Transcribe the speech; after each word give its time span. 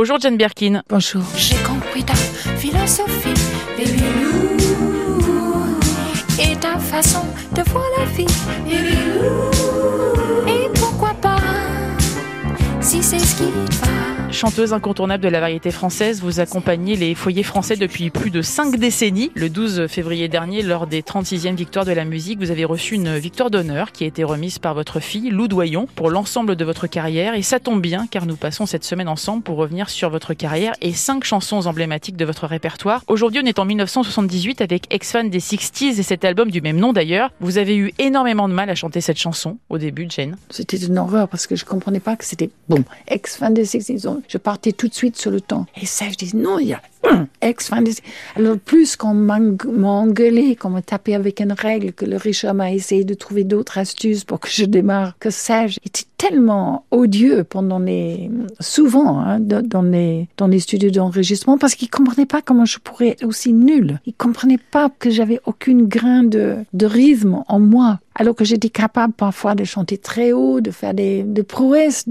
Bonjour 0.00 0.18
Jane 0.18 0.38
Birkin. 0.38 0.82
Bonjour. 0.88 1.22
J'ai 1.36 1.56
compris 1.56 2.02
ta 2.02 2.14
philosophie, 2.14 3.34
baby 3.76 4.02
Lou, 4.22 5.76
et 6.42 6.56
ta 6.56 6.78
façon 6.78 7.26
de 7.54 7.60
voir 7.68 7.84
la 7.98 8.06
vie, 8.06 8.24
baby 8.64 8.96
Lou. 8.96 10.48
Et 10.48 10.70
pourquoi 10.72 11.10
pas, 11.20 11.36
si 12.80 13.02
c'est 13.02 13.18
ce 13.18 13.36
qui 13.36 13.50
te 13.50 13.84
va. 13.84 14.09
Chanteuse 14.32 14.72
incontournable 14.72 15.24
de 15.24 15.28
la 15.28 15.40
variété 15.40 15.72
française, 15.72 16.22
vous 16.22 16.38
accompagnez 16.38 16.94
les 16.94 17.16
foyers 17.16 17.42
français 17.42 17.76
depuis 17.76 18.10
plus 18.10 18.30
de 18.30 18.42
5 18.42 18.76
décennies. 18.76 19.32
Le 19.34 19.50
12 19.50 19.88
février 19.88 20.28
dernier, 20.28 20.62
lors 20.62 20.86
des 20.86 21.02
36e 21.02 21.56
victoires 21.56 21.84
de 21.84 21.90
la 21.90 22.04
musique, 22.04 22.38
vous 22.38 22.52
avez 22.52 22.64
reçu 22.64 22.94
une 22.94 23.18
victoire 23.18 23.50
d'honneur 23.50 23.90
qui 23.90 24.04
a 24.04 24.06
été 24.06 24.22
remise 24.22 24.60
par 24.60 24.74
votre 24.74 25.00
fille, 25.00 25.30
Lou 25.30 25.48
Doyon, 25.48 25.88
pour 25.96 26.10
l'ensemble 26.10 26.54
de 26.54 26.64
votre 26.64 26.86
carrière. 26.86 27.34
Et 27.34 27.42
ça 27.42 27.58
tombe 27.58 27.82
bien, 27.82 28.06
car 28.06 28.24
nous 28.24 28.36
passons 28.36 28.66
cette 28.66 28.84
semaine 28.84 29.08
ensemble 29.08 29.42
pour 29.42 29.56
revenir 29.56 29.90
sur 29.90 30.10
votre 30.10 30.32
carrière 30.32 30.74
et 30.80 30.92
5 30.92 31.24
chansons 31.24 31.66
emblématiques 31.66 32.16
de 32.16 32.24
votre 32.24 32.46
répertoire. 32.46 33.02
Aujourd'hui, 33.08 33.42
on 33.44 33.46
est 33.46 33.58
en 33.58 33.64
1978 33.64 34.60
avec 34.60 34.86
Ex-Fan 34.94 35.28
des 35.28 35.40
60s 35.40 35.98
et 35.98 36.02
cet 36.04 36.24
album 36.24 36.52
du 36.52 36.60
même 36.60 36.78
nom 36.78 36.92
d'ailleurs. 36.92 37.32
Vous 37.40 37.58
avez 37.58 37.76
eu 37.76 37.92
énormément 37.98 38.48
de 38.48 38.54
mal 38.54 38.70
à 38.70 38.76
chanter 38.76 39.00
cette 39.00 39.18
chanson 39.18 39.58
au 39.68 39.76
début, 39.76 40.06
Jane. 40.08 40.36
C'était 40.50 40.78
une 40.78 40.98
horreur 40.98 41.28
parce 41.28 41.48
que 41.48 41.56
je 41.56 41.64
comprenais 41.64 42.00
pas 42.00 42.14
que 42.14 42.24
c'était 42.24 42.50
bon. 42.68 42.84
Ex-fan 43.08 43.52
des 43.52 43.64
60s. 43.64 44.19
Je 44.28 44.38
partais 44.38 44.72
tout 44.72 44.88
de 44.88 44.94
suite 44.94 45.16
sur 45.16 45.30
le 45.30 45.40
temps. 45.40 45.66
Et 45.80 45.86
ça, 45.86 46.06
je 46.10 46.16
disais 46.16 46.36
non, 46.36 46.58
il 46.58 46.68
y 46.68 46.72
a 46.74 46.80
des 47.82 47.94
Alors 48.36 48.58
plus 48.58 48.96
qu'on 48.96 49.14
m'a 49.14 49.38
engueulé, 49.38 50.56
qu'on 50.56 50.70
m'a 50.70 50.82
tapé 50.82 51.14
avec 51.14 51.40
une 51.40 51.52
règle, 51.52 51.92
que 51.92 52.04
le 52.04 52.16
Richard 52.16 52.54
m'a 52.54 52.72
essayé 52.72 53.04
de 53.04 53.14
trouver 53.14 53.44
d'autres 53.44 53.78
astuces 53.78 54.24
pour 54.24 54.40
que 54.40 54.48
je 54.50 54.64
démarre, 54.64 55.16
que 55.18 55.30
ça, 55.30 55.64
était 55.64 56.04
tellement 56.16 56.84
odieux 56.90 57.44
pendant 57.44 57.78
les, 57.78 58.30
souvent, 58.60 59.20
hein, 59.20 59.40
dans 59.40 59.82
les, 59.82 60.28
dans 60.36 60.46
les 60.46 60.60
studios 60.60 60.90
d'enregistrement 60.90 61.58
parce 61.58 61.74
qu'il 61.74 61.88
comprenait 61.88 62.26
pas 62.26 62.42
comment 62.42 62.66
je 62.66 62.78
pourrais 62.78 63.08
être 63.08 63.24
aussi 63.24 63.52
nul. 63.52 64.00
Il 64.06 64.14
comprenait 64.14 64.58
pas 64.58 64.90
que 64.98 65.10
j'avais 65.10 65.40
aucune 65.46 65.86
grain 65.86 66.22
de, 66.22 66.56
de 66.72 66.86
rythme 66.86 67.42
en 67.48 67.58
moi 67.58 68.00
alors 68.20 68.34
que 68.34 68.44
j'étais 68.44 68.68
capable 68.68 69.14
parfois 69.14 69.54
de 69.54 69.64
chanter 69.64 69.96
très 69.96 70.32
haut, 70.32 70.60
de 70.60 70.70
faire 70.70 70.92
des, 70.92 71.24
prouesses, 71.48 72.04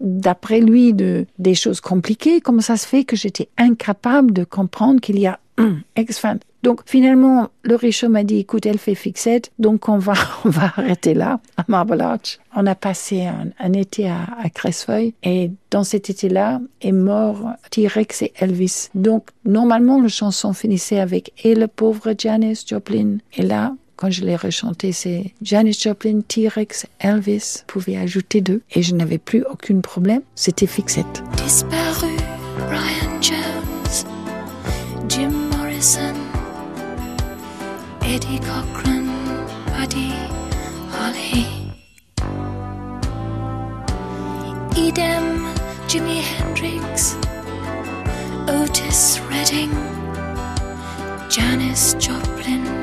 d'après 0.00 0.60
lui, 0.60 0.94
de, 0.94 1.26
des 1.40 1.56
choses 1.56 1.80
compliquées. 1.80 2.40
Comment 2.40 2.60
ça 2.60 2.76
se 2.76 2.86
fait 2.86 3.02
que 3.02 3.16
j'étais 3.16 3.48
incapable 3.58 4.32
de 4.32 4.44
comprendre 4.44 5.00
qu'il 5.00 5.18
y 5.18 5.26
a 5.26 5.40
un 5.58 5.78
ex-fan? 5.96 6.38
Donc 6.62 6.82
finalement, 6.86 7.48
le 7.64 7.74
riche 7.74 8.04
m'a 8.04 8.22
dit, 8.22 8.38
écoute, 8.38 8.64
elle 8.64 8.78
fait 8.78 8.94
fixette, 8.94 9.50
donc 9.58 9.88
on 9.88 9.98
va, 9.98 10.14
on 10.44 10.50
va 10.50 10.66
arrêter 10.76 11.14
là, 11.14 11.40
à 11.56 11.64
Marble 11.66 12.00
Arch. 12.00 12.38
On 12.54 12.64
a 12.68 12.76
passé 12.76 13.26
un, 13.58 13.72
été 13.72 14.08
à, 14.08 14.20
à 14.40 14.48
Cressefeuille 14.50 15.14
et 15.24 15.50
dans 15.72 15.82
cet 15.82 16.10
été-là 16.10 16.60
est 16.80 16.92
mort 16.92 17.50
T-Rex 17.72 18.22
et 18.22 18.32
Elvis. 18.36 18.90
Donc 18.94 19.30
normalement, 19.44 20.00
la 20.00 20.06
chanson 20.06 20.52
finissait 20.52 21.00
avec 21.00 21.32
Et 21.42 21.56
le 21.56 21.66
pauvre 21.66 22.14
Janis 22.16 22.62
Joplin. 22.68 23.18
Et 23.36 23.42
là, 23.42 23.74
quand 23.96 24.10
je 24.10 24.24
l'ai 24.24 24.36
rechanté, 24.36 24.92
c'est 24.92 25.32
Janis 25.42 25.78
Joplin, 25.82 26.20
T-Rex, 26.26 26.86
Elvis. 27.00 27.62
Pouvait 27.66 27.96
ajouter 27.96 28.40
deux 28.40 28.62
et 28.72 28.82
je 28.82 28.94
n'avais 28.94 29.18
plus 29.18 29.42
aucun 29.44 29.80
problème. 29.80 30.22
C'était 30.34 30.66
fixette. 30.66 31.22
Disparu, 31.42 32.14
Brian 32.68 33.20
Jones, 33.22 34.06
Jim 35.08 35.30
Morrison, 35.56 36.14
Eddie 38.02 38.40
Cochran, 38.40 39.04
Buddy 39.78 40.12
Holly, 40.92 41.46
Edem, 44.76 45.46
Jimi 45.88 46.20
Hendrix, 46.20 47.16
Otis 48.48 49.20
Redding, 49.30 49.70
Janis 51.30 51.96
Joplin, 51.98 52.75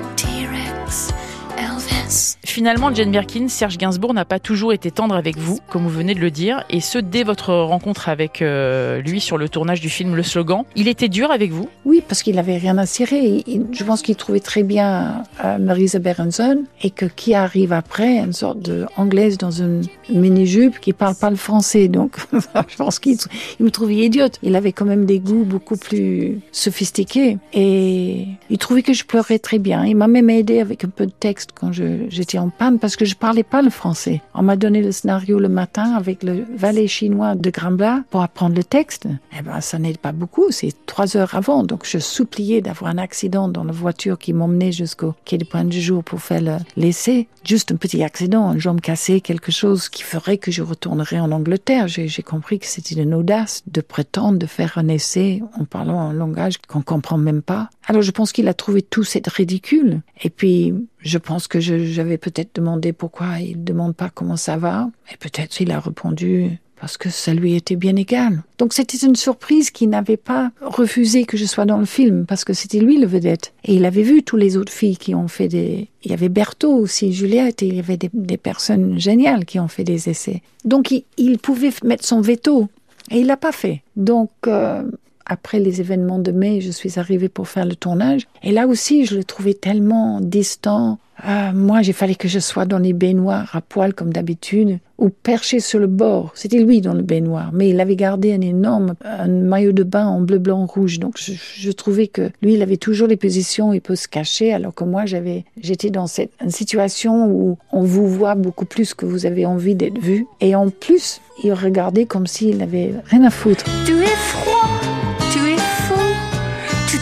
Finalement, 2.46 2.94
Jane 2.94 3.12
Birkin, 3.12 3.47
Serge 3.47 3.78
Gainsbourg 3.78 4.14
n'a 4.14 4.25
pas 4.25 4.40
toujours 4.40 4.74
été 4.74 4.92
tendre 4.92 5.16
avec 5.16 5.38
vous, 5.38 5.59
comme 5.70 5.84
vous 5.84 5.90
venez 5.90 6.14
de 6.16 6.20
le 6.20 6.31
dire, 6.31 6.64
et 6.70 6.81
ce 6.81 6.97
dès 6.97 7.24
votre 7.24 7.53
rencontre 7.53 8.09
avec 8.09 8.42
euh, 8.42 9.02
lui 9.02 9.20
sur 9.20 9.38
le 9.38 9.50
tournage 9.50 9.81
du 9.81 9.90
film 9.90 10.16
Le 10.16 10.24
Slogan. 10.24 10.64
Il 10.75 10.88
était 10.88 11.09
dur 11.09 11.31
avec 11.31 11.52
vous? 11.52 11.70
Oui, 11.86 12.02
parce 12.08 12.24
qu'il 12.24 12.36
n'avait 12.36 12.58
rien 12.58 12.78
à 12.78 12.86
cirer. 12.86 13.44
Je 13.72 13.84
pense 13.84 14.02
qu'il 14.02 14.16
trouvait 14.16 14.40
très 14.40 14.64
bien 14.64 15.24
euh, 15.44 15.58
Marisa 15.58 16.00
Berenson 16.00 16.64
et 16.81 16.90
que 16.92 17.06
qui 17.06 17.34
arrive 17.34 17.74
après, 17.74 18.18
une 18.20 18.34
sorte 18.34 18.59
de 18.59 18.86
anglaise 18.97 19.38
dans 19.38 19.52
une 19.52 19.81
mini-jupe 20.09 20.80
qui 20.80 20.94
parle 20.94 21.16
pas 21.16 21.30
le 21.30 21.36
français. 21.36 21.88
Donc, 21.88 22.18
je 22.34 22.76
pense 22.78 23.00
qu'il 23.00 23.18
il 23.59 23.66
me 23.66 23.72
trouvait 23.72 23.96
idiote. 23.96 24.40
Il 24.44 24.56
avait 24.56 24.72
quand 24.72 24.86
même 24.86 25.06
des 25.06 25.20
goûts 25.20 25.44
beaucoup 25.46 25.78
plus 25.78 26.40
sophistiqués 26.52 27.38
et 27.53 28.26
il 28.50 28.58
trouvait 28.58 28.81
que 28.84 28.94
je 28.94 29.03
pleurais 29.06 29.40
très 29.40 29.59
bien. 29.59 29.86
Il 29.86 29.96
m'a 29.96 30.08
même 30.08 30.30
aidé 30.30 30.59
avec 30.59 30.84
un 30.86 30.90
peu 30.90 31.06
de 31.06 31.12
texte 31.12 31.50
quand 31.53 31.72
je- 31.72 32.09
j'étais 32.13 32.38
en 32.38 32.50
panne 32.50 32.79
parce 32.79 32.96
que 32.96 33.06
je 33.06 33.16
parlais 33.16 33.44
pas 33.44 33.62
le 33.62 33.69
français. 33.69 34.22
On 34.34 34.41
m'a 34.44 34.56
donné 34.56 34.81
le 34.81 34.91
scénario 34.91 35.40
le 35.40 35.50
matin 35.50 35.94
avec 35.96 36.24
le 36.24 36.46
valet 36.56 36.88
chinois 36.88 37.35
de 37.35 37.50
Grambla 37.50 38.03
pour 38.09 38.22
apprendre 38.22 38.56
le 38.56 38.63
texte. 38.63 39.07
Eh 39.38 39.41
ben, 39.41 39.59
ça 39.62 39.79
n'aide 39.79 39.97
pas 39.97 40.12
beaucoup. 40.12 40.46
C'est 40.52 40.73
trois 40.85 41.18
heures 41.18 41.35
avant. 41.35 41.63
Donc, 41.63 41.85
je 41.85 41.97
suppliais 41.97 42.62
d'avoir 42.62 42.91
un 42.91 42.97
accident 42.97 43.47
dans 43.47 43.63
la 43.63 43.72
voiture 43.73 44.18
qui 44.18 44.34
m'emmenait 44.34 44.72
jusqu'au 44.72 45.16
quai 45.25 45.38
du 45.38 45.46
Point 45.46 45.66
du 45.66 45.81
Jour 45.81 46.03
pour 46.03 46.22
faire 46.22 46.41
le- 46.41 46.57
l'essai. 46.78 47.28
Juste 47.44 47.72
un 47.72 47.75
petit 47.75 48.02
accident, 48.03 48.53
une 48.53 48.59
jambe 48.59 48.79
cassée, 48.79 49.19
quelque 49.19 49.52
chose 49.52 49.90
qui 49.90 50.03
ferait 50.03 50.38
que 50.38 50.52
je 50.52 50.62
retournerais 50.62 51.19
en 51.19 51.31
Angleterre. 51.31 51.88
J'ai 51.90 52.23
compris 52.23 52.59
que 52.59 52.66
c'était 52.68 52.96
une 53.02 53.13
audace 53.13 53.63
de 53.68 53.81
prétendre 53.81 54.38
de 54.40 54.46
faire 54.46 54.78
un 54.78 54.88
essai 54.88 55.41
en 55.59 55.66
parlant 55.66 56.00
un 56.00 56.13
langage 56.13 56.57
qu'on 56.68 56.81
comprend 56.81 57.18
même 57.18 57.41
pas. 57.41 57.69
Alors, 57.86 58.02
je 58.02 58.12
pense 58.12 58.32
qu'il 58.32 58.48
a 58.48 58.54
trouvé 58.54 58.82
tout 58.82 59.04
cette 59.04 59.28
ridicule. 59.28 60.02
Et 60.24 60.30
puis, 60.30 60.74
je 61.00 61.18
pense 61.18 61.48
que 61.48 61.60
j'avais 61.60 62.18
peut-être 62.18 62.56
demandé 62.56 62.94
pourquoi 62.94 63.40
il 63.40 63.60
ne 63.60 63.64
demande 63.64 63.96
pas 63.96 64.10
comment 64.10 64.38
ça 64.38 64.58
va. 64.58 64.90
Et 65.12 65.18
peut-être 65.18 65.60
il 65.60 65.72
a 65.72 65.80
répondu 65.80 66.60
parce 66.84 66.98
que 66.98 67.10
ça 67.10 67.34
lui 67.34 67.56
était 67.56 67.78
bien 67.78 67.96
égal. 67.96 68.44
Donc 68.58 68.74
c'était 68.74 68.98
une 68.98 69.16
surprise 69.16 69.72
qu'il 69.72 69.90
n'avait 69.90 70.18
pas 70.18 70.52
refusé 70.60 71.24
que 71.24 71.38
je 71.38 71.46
sois 71.46 71.64
dans 71.64 71.78
le 71.78 71.86
film 71.86 72.26
parce 72.26 72.44
que 72.44 72.52
c'était 72.52 72.80
lui 72.80 72.98
le 72.98 73.08
vedette. 73.08 73.54
Et 73.64 73.76
il 73.76 73.86
avait 73.86 74.02
vu 74.02 74.22
tous 74.22 74.36
les 74.36 74.58
autres 74.58 74.74
filles 74.74 74.98
qui 74.98 75.16
ont 75.16 75.30
fait 75.30 75.48
des... 75.48 75.88
Il 76.04 76.12
y 76.12 76.14
avait 76.14 76.28
Berthaud 76.28 76.76
aussi, 76.76 77.14
Juliette, 77.14 77.64
et 77.64 77.68
il 77.68 77.76
y 77.76 77.80
avait 77.80 77.98
des, 77.98 78.38
personnes 78.38 79.00
géniales 79.00 79.46
qui 79.46 79.62
ont 79.62 79.70
fait 79.70 79.86
des 79.86 80.10
essais. 80.10 80.42
Donc 80.66 80.92
il, 80.92 81.06
il 81.16 81.38
pouvait 81.38 81.72
mettre 81.86 82.04
son 82.04 82.20
veto. 82.20 82.68
Et 83.12 83.20
il 83.20 83.28
l'a 83.28 83.38
pas 83.38 83.54
fait. 83.54 83.82
Donc, 83.96 84.32
euh, 84.48 84.84
après 85.25 85.59
les 85.59 85.81
événements 85.81 86.19
de 86.19 86.31
mai, 86.31 86.61
je 86.61 86.72
suis 86.72 87.00
arrivée 87.00 87.29
pour 87.29 87.47
faire 87.47 87.66
le 87.66 87.75
tournage. 87.75 88.28
Et 88.44 88.51
là 88.51 88.67
aussi, 88.67 89.06
je 89.06 89.16
le 89.16 89.23
trouvais 89.23 89.53
tellement 89.53 90.19
distant. 90.22 91.00
Euh, 91.25 91.51
moi, 91.53 91.81
j'ai 91.81 91.94
fallu 91.94 92.16
que 92.16 92.28
je 92.28 92.39
sois 92.39 92.66
dans 92.66 92.79
les 92.79 92.94
baignoires 92.94 93.56
à 93.56 93.61
poil 93.61 93.94
comme 93.94 94.11
d'habitude 94.11 94.79
ou 94.97 95.09
perché 95.09 95.59
sur 95.59 95.79
le 95.79 95.88
bord. 95.88 96.31
C'était 96.34 96.59
lui 96.59 96.81
dans 96.81 96.94
le 96.94 97.01
baignoire, 97.01 97.51
mais 97.53 97.69
il 97.69 97.79
avait 97.79 97.95
gardé 97.95 98.34
un 98.34 98.41
énorme 98.41 98.95
un 99.03 99.28
maillot 99.28 99.72
de 99.72 99.84
bain 99.84 100.07
en 100.07 100.22
bleu, 100.22 100.39
blanc, 100.39 100.66
rouge. 100.66 101.00
Donc, 101.00 101.17
je, 101.19 101.72
trouvais 101.72 102.07
que 102.07 102.29
lui, 102.41 102.53
il 102.53 102.61
avait 102.61 102.78
toujours 102.78 103.07
les 103.07 103.17
positions, 103.17 103.73
il 103.73 103.81
peut 103.81 103.95
se 103.95 104.07
cacher, 104.07 104.53
alors 104.53 104.73
que 104.73 104.84
moi, 104.84 105.05
j'avais, 105.05 105.45
j'étais 105.61 105.90
dans 105.90 106.07
cette 106.07 106.31
situation 106.50 107.28
où 107.28 107.57
on 107.72 107.84
vous 107.84 108.07
voit 108.07 108.35
beaucoup 108.35 108.66
plus 108.66 108.94
que 108.94 109.05
vous 109.05 109.25
avez 109.25 109.45
envie 109.45 109.75
d'être 109.75 110.00
vu. 110.00 110.25
Et 110.41 110.55
en 110.55 110.69
plus, 110.69 111.22
il 111.44 111.53
regardait 111.53 112.05
comme 112.05 112.28
s'il 112.28 112.61
avait 112.61 112.94
rien 113.05 113.23
à 113.23 113.29
foutre. 113.29 113.66
Tu 113.85 113.94
es 114.01 114.05
froid, 114.05 114.69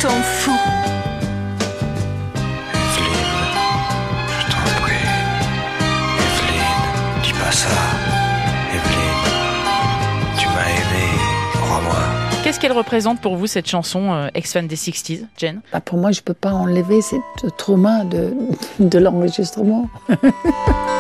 t'en 0.01 0.09
fous. 0.09 0.51
Evelyne, 2.73 3.13
je 4.39 4.45
t'en 4.51 4.81
prie. 4.81 4.95
Evelyne, 6.17 7.22
dis 7.23 7.34
pas 7.34 7.51
ça. 7.51 7.67
Evelyne, 8.73 9.23
tu 10.39 10.47
m'as 10.47 10.69
aimé, 10.69 11.06
crois-moi. 11.53 12.00
Qu'est-ce 12.44 12.59
qu'elle 12.59 12.72
représente 12.72 13.22
pour 13.22 13.35
vous, 13.35 13.45
cette 13.45 13.69
chanson 13.69 14.12
euh, 14.12 14.30
ex-fan 14.33 14.65
des 14.65 14.75
60s, 14.75 15.25
Jane? 15.38 15.62
Bah, 15.71 15.81
pour 15.81 16.00
moi, 16.00 16.12
je 16.12 16.21
peux 16.21 16.33
pas 16.33 16.51
enlever 16.51 17.01
ce 17.03 17.18
trauma 17.57 18.03
de, 18.06 18.33
de 18.80 18.98
l'enregistrement. 18.98 19.88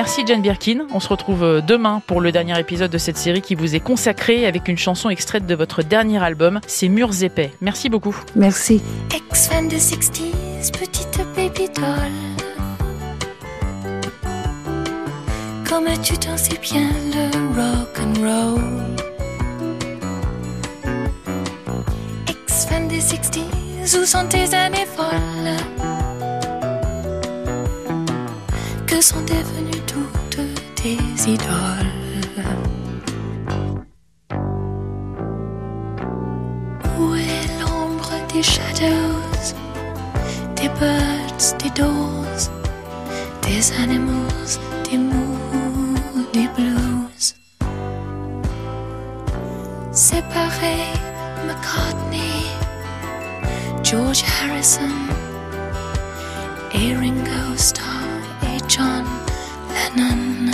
Merci 0.00 0.24
Jane 0.26 0.40
Birkin. 0.40 0.86
On 0.94 0.98
se 0.98 1.10
retrouve 1.10 1.42
euh, 1.42 1.60
demain 1.60 2.00
pour 2.06 2.22
le 2.22 2.32
dernier 2.32 2.58
épisode 2.58 2.90
de 2.90 2.96
cette 2.96 3.18
série 3.18 3.42
qui 3.42 3.54
vous 3.54 3.74
est 3.76 3.80
consacrée 3.80 4.46
avec 4.46 4.66
une 4.66 4.78
chanson 4.78 5.10
extraite 5.10 5.44
de 5.44 5.54
votre 5.54 5.82
dernier 5.82 6.22
album, 6.22 6.58
C'est 6.66 6.88
Murs 6.88 7.22
épais. 7.22 7.52
Merci 7.60 7.90
beaucoup. 7.90 8.16
Merci. 8.34 8.80
Ex-fan 9.14 9.68
des 9.68 9.76
60s, 9.78 10.72
petite 10.72 11.20
baby 11.36 11.68
doll. 11.74 11.84
Comme 15.68 15.84
tu 16.02 16.14
dansais 16.14 16.58
bien 16.62 16.88
le 17.12 17.60
rock 17.60 18.00
and 18.00 18.20
roll. 18.22 18.62
Ex-fan 22.26 22.88
des 22.88 23.00
60s, 23.00 23.98
où 24.00 24.06
sont 24.06 24.26
tes 24.30 24.54
années 24.54 24.86
folles? 24.96 25.79
que 28.90 29.00
sont 29.00 29.20
devenues 29.20 29.82
toutes 29.86 30.40
tes 30.74 30.98
idoles. 31.26 31.92
Où 36.98 37.14
est 37.14 37.46
l'ombre 37.60 38.10
des 38.32 38.42
shadows, 38.42 39.54
des 40.56 40.68
birds, 40.80 41.56
des 41.62 41.70
doors, 41.80 42.42
des 43.42 43.72
animals, 43.80 44.58
des 44.90 44.98
mots, 44.98 45.94
des 46.32 46.48
blues? 46.56 47.36
Séparés, 49.92 50.90
McCartney, 51.46 52.44
George 53.84 54.24
Harrison 54.42 54.96
et 56.74 56.96
Ringo 56.96 57.56
Starr. 57.56 57.89
John 58.70 59.04
Lennon. 59.96 60.52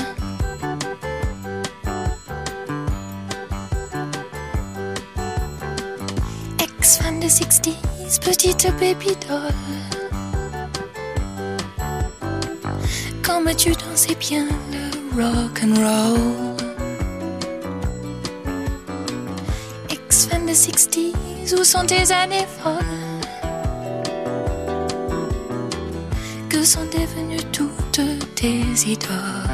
Ex-fan 6.58 7.20
des 7.20 7.28
60s, 7.28 8.18
petite 8.24 8.72
baby 8.80 9.14
doll. 9.28 9.52
Comme 13.22 13.54
tu 13.54 13.72
dansais 13.72 14.14
bien 14.14 14.46
le 14.72 15.20
rock 15.20 15.60
and 15.62 15.74
roll? 15.76 16.56
Ex-fan 19.90 20.46
des 20.46 20.54
60s, 20.54 21.54
où 21.54 21.62
sont 21.64 21.84
tes 21.84 22.10
années 22.10 22.46
folles? 22.62 22.82
Que 26.48 26.64
sont 26.64 26.86
devenues 26.86 27.35
tes 28.36 28.84
idoles? 28.84 29.48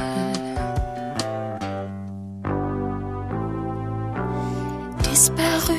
Disparu 5.04 5.78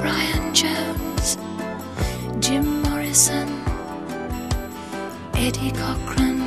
Brian 0.00 0.54
Jones, 0.54 1.36
Jim 2.40 2.82
Morrison, 2.82 3.48
Eddie 5.34 5.72
Cochran, 5.72 6.38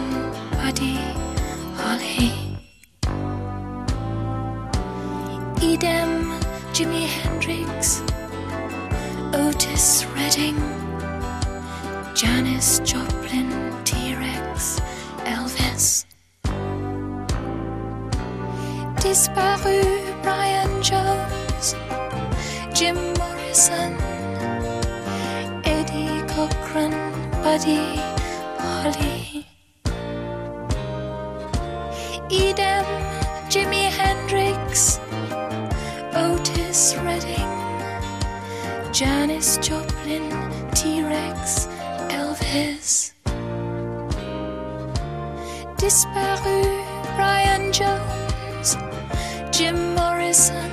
Buddy 0.58 0.98
Holly. 1.78 2.34
Idem, 5.62 6.34
Jimi 6.74 7.06
Hendrix, 7.06 8.02
Otis 9.34 10.06
Redding, 10.16 10.58
Janis 12.16 12.82
Joplin, 12.84 13.11
Disparu 19.02 19.82
Brian 20.22 20.82
Jones, 20.84 21.74
Jim 22.72 22.96
Morrison, 23.18 23.98
Eddie 25.66 26.22
Cochran, 26.28 26.94
Buddy 27.42 27.98
Holly. 28.62 29.48
Idem, 32.30 32.86
Jimi 33.50 33.90
Hendrix, 33.90 35.00
Otis 36.14 36.96
Redding, 37.04 37.52
Janis 38.94 39.58
Joplin, 39.58 40.30
T 40.76 41.02
Rex, 41.02 41.68
Elvis. 42.10 43.14
Disparu 45.78 46.62
Brian 47.16 47.74
Jones, 47.74 48.11
Jim 49.62 49.94
Morrison, 49.94 50.72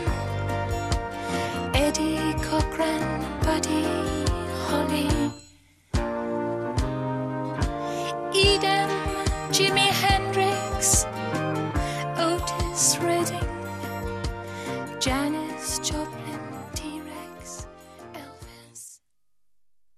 Eddie 1.74 2.32
Cochran, 2.40 3.02
Buddy 3.42 4.07